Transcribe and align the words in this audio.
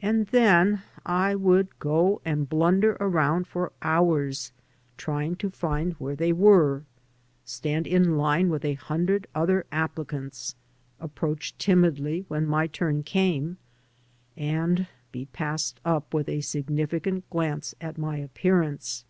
And 0.00 0.28
then 0.28 0.82
I 1.04 1.34
would 1.34 1.80
go 1.80 2.22
and 2.24 2.48
blunder 2.48 2.96
around 3.00 3.48
for 3.48 3.72
hours, 3.82 4.52
trying 4.96 5.34
to 5.34 5.50
find 5.50 5.94
where 5.94 6.14
they 6.14 6.32
were, 6.32 6.84
stand 7.44 7.84
in 7.88 8.16
line 8.16 8.50
with 8.50 8.64
a 8.64 8.74
hundred 8.74 9.26
other 9.34 9.66
applicants, 9.72 10.54
approach 11.00 11.58
timidly 11.58 12.24
when 12.28 12.46
my 12.46 12.68
turn 12.68 13.02
came, 13.02 13.56
and 14.36 14.86
be 15.10 15.26
passed 15.26 15.80
up 15.84 16.14
with 16.14 16.28
a 16.28 16.40
significant 16.42 17.28
glance 17.28 17.74
at 17.80 17.98
my 17.98 18.16
appearance. 18.18 19.04